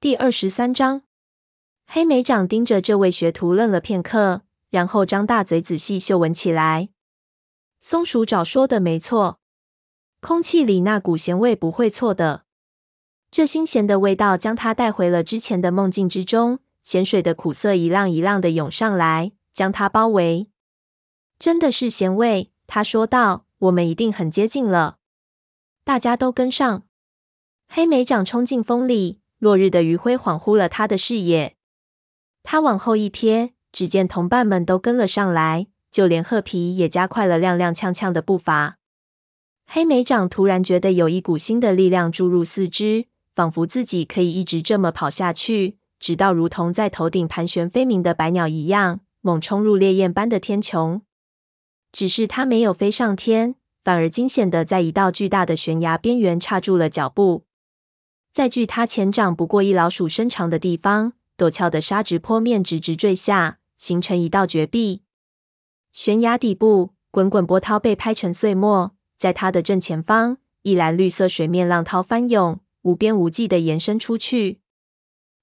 [0.00, 1.02] 第二十三章，
[1.86, 6.88] 黑莓长盯着这位学徒愣了片刻，然后张大嘴仔细嗅闻起来。
[7.80, 9.40] 松鼠爪说的没错，
[10.22, 12.44] 空气里那股咸味不会错的。
[13.30, 20.48] 这新鲜的味道将他带回了之前的梦境之中，咸水的苦涩一浪一浪的涌上来，将他包围。
[21.38, 24.96] 真的是咸味，他说道：“我们一定很接近了。”
[25.84, 26.84] 大家都跟上。
[27.68, 29.19] 黑莓长冲进风里。
[29.40, 31.56] 落日的余晖恍惚了他的视野，
[32.42, 38.76] 他往后一瞥，只见同伴们都跟了上来，就连褐皮也加快了踉踉跄跄的步伐。
[39.66, 51.00] 黑莓长突然觉得有一股新的力量注入四肢，仿佛自己可以一直这么跑下去，直到如同在头顶盘旋飞鸣的白鸟一样，猛冲入烈焰般的天穹。
[51.90, 57.44] 只是他没有飞上天，反而惊险的在一道巨大的悬崖边缘刹住了脚步。
[58.32, 65.02] 在距他前掌不过一老鼠身长的地方，陡峭的沙质坡面直直坠下，形成一道绝壁。
[65.92, 68.92] 悬崖底部，滚滚波涛被拍成碎末。
[69.18, 74.60] 在他的正前方，一蓝绿色水面浪涛翻涌，无边无际地延伸出去。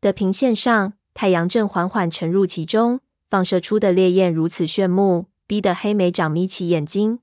[0.00, 7.20] 的平线上，太阳正缓缓沉入其中，放射出的烈焰如此炫目，逼得黑莓长眯起眼睛。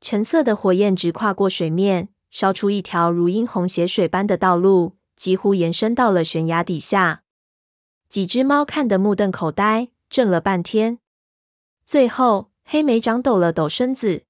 [0.00, 2.08] 橙色的火焰直跨过水面。
[2.32, 7.24] 烧出一条如殷红血水般的道路，几乎延伸到了悬崖底下。
[8.08, 10.98] 几只猫看得目瞪口呆，怔了半天。
[11.84, 14.22] 最后，黑莓长抖了抖身子：“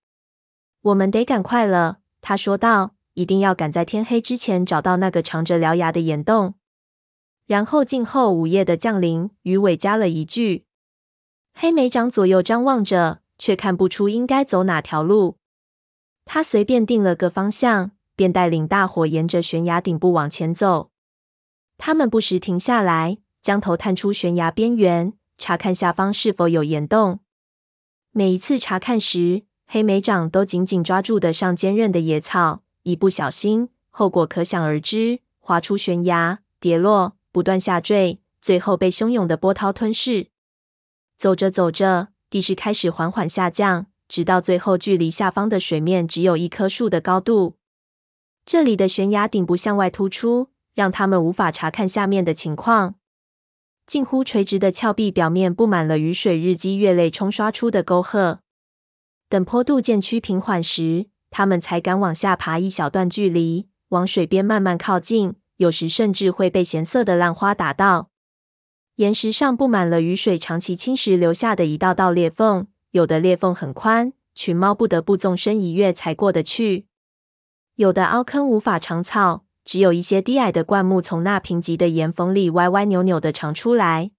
[0.82, 6.54] 我们得赶快了。”他说道：“一定要赶在天黑之前找到那个藏着獠牙的岩洞。”
[7.46, 10.66] 然后静候午夜的降临，鱼尾加了一句。
[11.54, 15.36] 黑莓长左右张望着，却看不出应该走哪条路。
[16.24, 20.90] 他随便定了个方向，便带领大伙沿着悬崖顶部往前走。
[21.76, 27.20] 他们不时停下来，将头探出悬崖边缘，查看下方是否有岩洞。
[28.12, 40.28] 每一次查看时，黑莓掌都紧紧抓住的上坚韧的野草，一不小心，后果可想而知：滑出悬崖，跌落，不断下坠，最后被汹涌的波涛吞噬。
[41.16, 43.86] 走着走着，地势开始缓缓下降。
[44.12, 47.56] 直到最后，距离下方的水面只有一棵树的高度。
[48.44, 52.96] 这里的悬崖顶部向外突出，让他们无法查看下面的情况。
[53.86, 58.40] 近乎垂直的峭壁表面布满了雨水日积月累冲刷出的沟壑。
[59.30, 65.36] 等坡度渐趋平缓时，他们才敢往下爬一小段距离，往水边慢慢靠近。
[65.56, 68.10] 有时甚至会被咸涩的浪花打到。
[68.96, 72.66] 岩石上布满了雨水长期侵蚀留下的一道道裂缝。
[72.92, 76.84] 有的裂缝很宽，群猫不得不纵身一跃才过得去；
[77.74, 84.10] 有的凹坑无法长草，只有一些低矮的灌木从那贫瘠的岩缝里歪歪扭扭地长出来。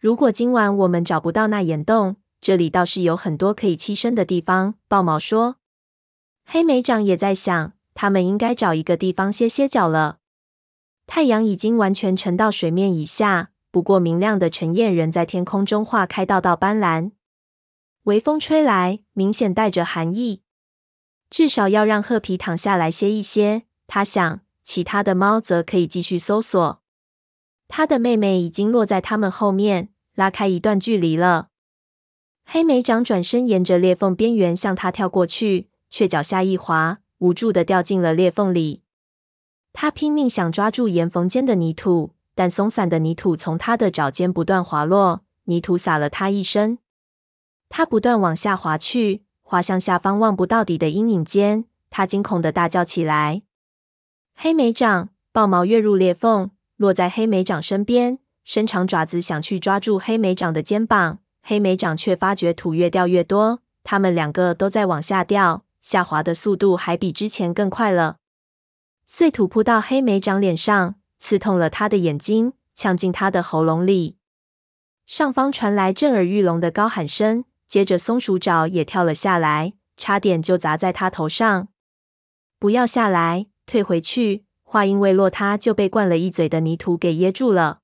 [0.00, 4.74] 如果今晚我们找不到那岩洞，这里倒是有很多可以栖身的地方。
[4.88, 5.56] 豹毛说。
[6.44, 10.18] 黑莓长也在想，他们应该找一个地方歇歇脚了。
[11.06, 17.12] 太阳已经完全沉到水面以下，不过明亮的晨焰仍在天空中划开道道斑斓。
[18.06, 20.42] 微风吹来，明显带着寒意。
[21.28, 23.64] 至少要让褐皮躺下来歇一歇。
[23.88, 26.80] 他想，其他的猫则可以继续搜索。
[27.66, 31.48] 他的妹妹已经落在他们后面，拉开一段距离了。
[32.44, 38.82] 黑莓长转身沿着裂缝边缘向他跳过去，却脚下一滑，无助的掉进了裂缝里。
[39.72, 46.78] 他拼命想抓住岩缝间的泥土，但松散的泥土从他的爪尖不断滑落，泥土洒了他一身。
[47.68, 51.64] 他不断往下滑去，滑向下方望不到底的阴影间。
[51.90, 53.42] 他惊恐地大叫起来。
[54.34, 61.20] 黑莓长豹毛跃入裂缝，落在黑莓长身边，伸长爪子想去抓住黑莓长的肩膀。
[61.42, 68.16] 黑莓长却发觉土越掉越多，他们两个都在往下掉，下滑的速度还比之前更快了。
[69.06, 74.16] 碎土扑到黑莓长脸上，刺痛了他的眼睛，呛进他的喉咙里。
[75.06, 77.44] 上方传来震耳欲聋的高喊声。
[77.66, 81.68] 接着，松鼠爪也跳了下来，差点就砸在他头上。
[82.58, 84.44] 不要下来，退回去！
[84.62, 87.80] 话音未落，他就被灌了一嘴的泥土给噎住了。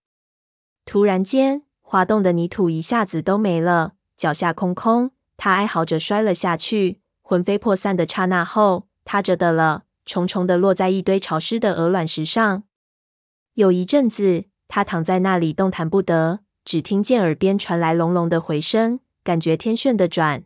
[0.85, 7.01] 突然间，滑动的泥土一下子都没了，脚下空空，他哀嚎着摔了下去。
[7.23, 12.65] 魂飞魄散的刹那后，他着的了，重重的落在一堆潮湿的鹅卵石上。
[13.55, 19.01] 有一阵子，他躺在那里动弹不得，只听见耳边传来隆隆的回声。
[19.25, 20.45] 感觉天旋地转，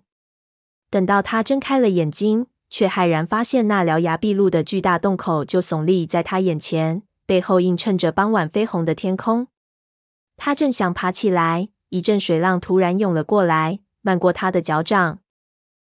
[0.90, 7.02] 等到他睁开了眼睛，却骇然发现那獠牙毕露的巨大洞口就耸立在他眼前。
[7.24, 9.48] 背后映衬着傍晚绯红的天空。
[10.36, 15.18] 他正想爬起来，一阵水浪突然涌了过来，漫过他的脚掌。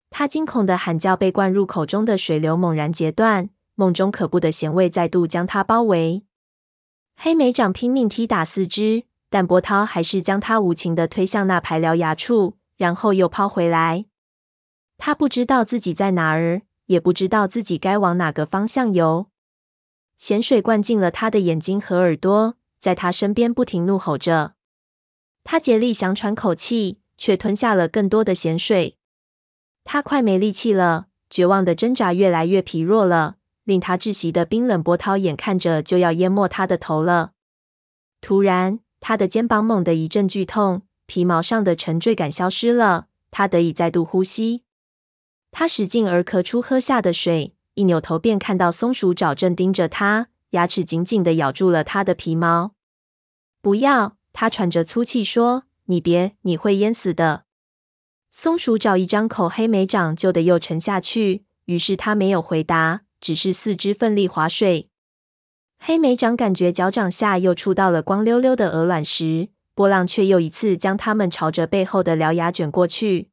[0.10, 6.24] 他惊恐的喊叫被灌入口中的水流猛然截断，梦中可怖的咸味再度将他包围。
[7.18, 14.06] 黑莓掌拼命踢打四肢，但波涛还是将他无情的推向那排獠牙处，然后又抛回来。
[14.98, 19.28] 他不知道自己在哪儿，也不知道自己该往哪个方向游。
[20.16, 24.54] 咸水灌进了他的眼睛和耳朵，在他身边不停怒吼着。
[25.44, 28.98] 他竭力想喘口气，却吞下了更多的咸水。
[29.84, 37.34] 他快没力气了，绝望的挣扎越来越疲弱了，令他窒息的冰冷波涛眼看着就要淹没他的头了。
[38.20, 44.64] 突然，他的肩膀猛地一阵剧痛，皮毛上的沉坠感消失了，他得以再度呼吸。
[45.52, 47.56] 他使劲儿咳出喝下的水。
[47.74, 52.74] 一扭头，便看到松鼠爪正盯着他，牙齿紧紧地咬住了他的皮毛。
[53.62, 54.18] 不要！
[54.34, 57.44] 他喘着粗气说：“你别，你会淹死的。”
[58.32, 61.46] 松鼠爪一张口，黑莓掌就得又沉下去。
[61.66, 64.90] 于是他没有回答，只是四肢奋力划水。
[65.78, 73.30] 黑莓掌感觉脚掌下又触到了光溜溜的鹅卵石，波浪却又一次将它们朝着背后的獠牙卷过去。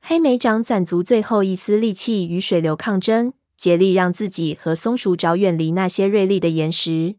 [0.00, 3.32] 黑莓掌攒足最后一丝力气与水流抗争。
[3.56, 7.16] 竭力让自己和松鼠爪远离那些锐利的岩石，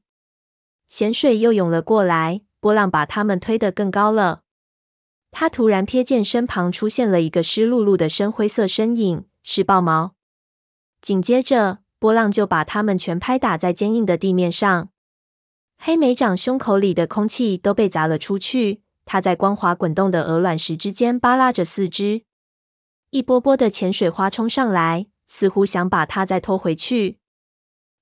[0.87, 4.43] 咸水又涌了过来，波浪把他们推得更高了。
[5.31, 10.15] 他突然瞥见身旁出现了一个湿漉漉的深灰色身影，是豹毛。
[11.01, 14.91] 紧接着，波浪就把他们全拍打在坚硬的地面上。
[15.81, 22.23] 黑莓长胸口里的空气都被砸了出去，他在光滑滚动的鹅卵石之间扒拉着四肢，
[23.09, 25.07] 一波波的浅水花冲上来。
[25.31, 27.19] 似乎想把它再拖回去，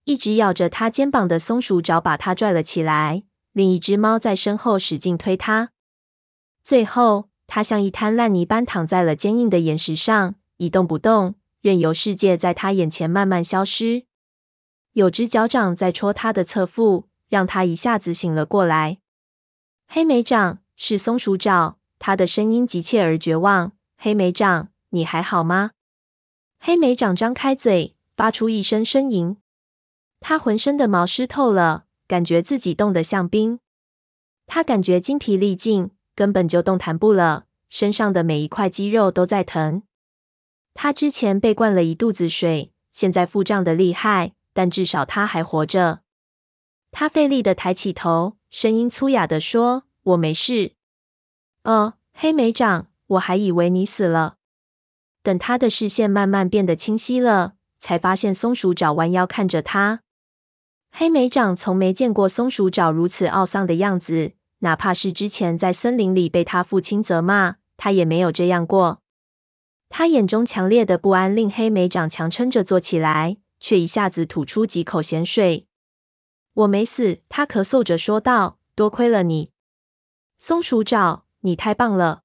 [0.06, 5.71] 一直咬着它肩膀的松鼠爪把它拽了起来，另一只猫在身后使劲推它。
[6.63, 14.06] 最后，它像一滩烂泥般躺在了坚硬的岩石上，一动不动，任由世界在它眼前慢慢消失。
[14.94, 19.00] 有只脚掌在戳它的侧腹，让他一下子醒了过来。
[19.88, 23.74] 黑莓掌，是松鼠爪，他的声音急切而绝望。
[23.97, 25.71] 黑莓掌，你还好吗？
[26.59, 29.38] 黑莓掌张开嘴，发出一声呻吟。
[30.19, 33.59] 他浑身的毛湿透了，感觉自己冻得像冰。
[34.45, 39.83] 他感觉筋疲力尽，根本就动弹不了，身上的每一块肌肉都在疼。
[40.74, 46.01] 他之前被灌了一肚子水，现在腹胀得厉害，但至少他还活着。
[46.92, 50.74] 他费力地抬起头，声音粗哑地说：“我没事。
[51.63, 54.38] ”“哦，黑莓掌，我还以为你死了。”
[55.22, 60.01] 等他的视线慢慢变得清晰了，才发现松鼠爪弯腰看着他。
[60.89, 69.01] 黑莓掌从没见过松鼠爪如此懊丧的样子，哪怕是之前在森林里被他父亲责骂，他也没有这样过。
[69.89, 75.66] 他眼中强烈的不安令黑莓掌强撑着坐起来，却一下子吐出几口咸水。
[76.57, 78.57] 我没死，他咳嗽着说道。
[78.74, 79.50] 多亏了你，
[80.38, 82.21] 松鼠爪，你太棒了。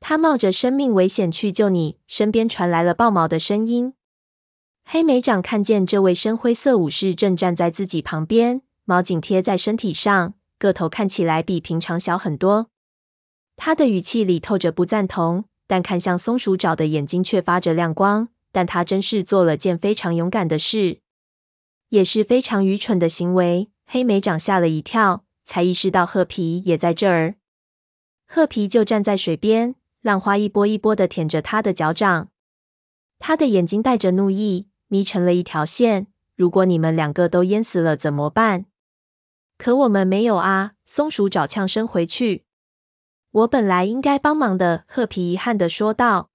[0.00, 3.92] 他冒着生命危险去救你，身边传来了爆毛的声音。
[4.86, 12.70] 黑莓长看见这位深灰色武士正站在自己旁边，毛紧贴在身体上，个头看起来比平常小很多。
[13.56, 18.28] 他的语气里透着不赞同，但看向松鼠爪的眼睛却发着亮光。
[18.50, 21.00] 但他真是做了件非常勇敢的事，
[21.88, 23.70] 也是非常愚蠢的行为。
[23.86, 27.36] 黑莓长吓了一跳，才意识到褐皮也在这儿。
[28.26, 29.74] 褐皮就站在水边。
[30.00, 32.28] 浪花一波一波的舔着他的脚掌，
[33.18, 36.06] 他的眼睛带着怒意，眯成了一条线。
[36.36, 38.66] 如果你们两个都淹死了怎么办？
[39.58, 40.74] 可我们没有啊！
[40.86, 42.44] 松鼠爪呛声回去。
[43.32, 46.30] 我本来应该帮忙的，褐皮遗憾的说道。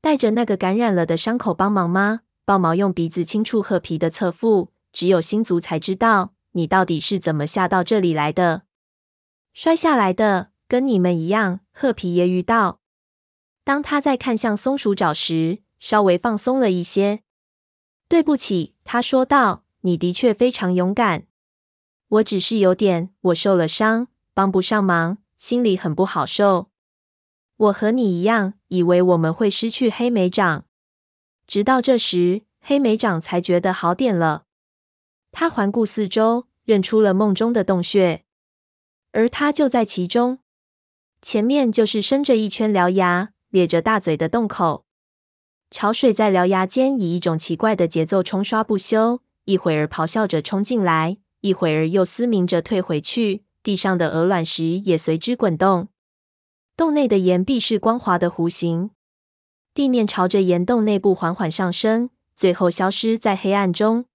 [0.00, 2.20] 带着那个感染了的伤口帮忙吗？
[2.46, 8.62] 豹毛用鼻子轻触褐皮的侧腹，只有星族才知道你到底是怎么下到这里来的。
[9.52, 10.52] 摔下来的。
[10.68, 12.80] 跟你们一样，褐皮揶揄道。
[13.64, 17.22] 当他在看向松鼠爪时，稍微放松了一些。
[18.08, 19.64] 对不起，他说道。
[19.82, 21.26] 你的确非常勇敢。
[22.08, 26.70] 我只是有点，我受了伤，帮不上忙，心里很不好受。
[27.56, 30.65] 我和你一样，以为我们会失去黑莓掌。
[31.46, 34.44] 直到这时，黑莓掌才觉得好点了。
[35.30, 38.24] 他环顾四周，认出了梦中的洞穴，
[39.12, 40.40] 而他就在其中。
[41.22, 44.84] 前面就是伸着一圈獠牙、咧着大嘴的洞口，
[45.70, 55.88] 潮水在獠牙间以一种奇怪的节奏冲刷不休，一会儿咆哮着冲进来，一会儿又嘶鸣着退回去，地上的鹅卵石也随之滚动。
[56.76, 58.90] 洞内的岩壁是光滑的弧形，
[59.76, 64.06] 地面朝着岩洞内部缓缓上升，最后消失在黑暗中。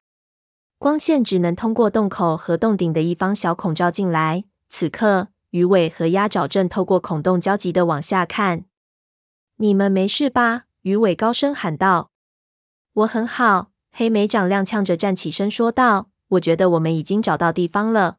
[0.80, 4.46] 光线只能通过洞口和洞顶的一方小孔照进来。
[4.70, 8.66] 此刻，鱼尾和鸭爪正透过孔洞焦急的往下看。
[9.58, 12.10] “你们没事吧？”鱼尾高声喊道。
[12.94, 16.10] “我很好。”黑莓长踉跄着站起身说道。
[16.30, 18.18] “我觉得我们已经找到地方了。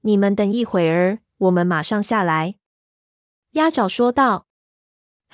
[0.00, 2.54] 你们等一会儿，我们马上下来。”
[3.52, 4.45] 鸭爪说道。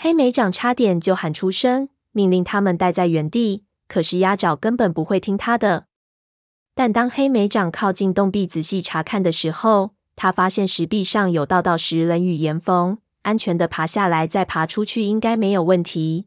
[0.05, 3.63] 黑莓长差点就喊出声，命令他们待在原地。
[3.87, 5.87] 可是鸭爪根本不会听他的。
[6.75, 16.27] 但当黑莓长靠近洞壁仔细查看的时候，他发现石壁上有道道石棱与岩缝，安全的爬下来再爬出去应该没有问题。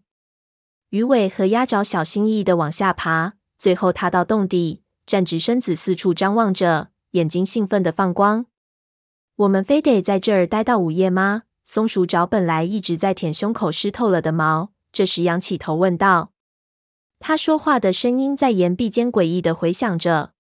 [0.92, 8.46] 鱼尾和鸭爪小心翼翼的往下爬，最后踏到洞底，站直身子四处张望着，眼睛兴奋的放光。
[9.36, 11.42] 我们非得在这儿待到午夜吗？
[11.66, 16.32] 松鼠爪本来一直在舔胸口湿透了的毛，这时仰起头问道。
[17.20, 20.34] 他说话的声音在岩壁间诡异的回响着。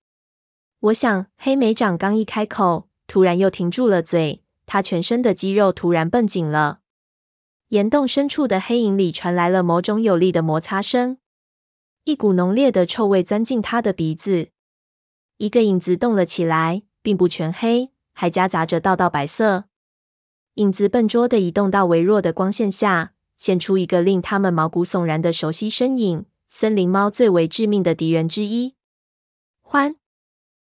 [0.79, 2.87] 我想，黑莓长刚一开口。
[3.07, 6.79] 突然又停住了嘴，他全身的肌肉突然绷紧了。
[7.69, 11.19] 岩洞深处的黑影里传来了某种有力的摩擦声，
[12.05, 14.49] 一股浓烈的臭味钻进他的鼻子。
[15.37, 19.65] 一个影子动了起来，并不全黑，还夹杂着道道白色。
[20.55, 28.75] 影子笨拙地移动到微弱的光线下，现出一个令他们毛骨悚然的熟悉身影——森林猫最为致命的敌人之一——
[29.69, 29.95] 獾。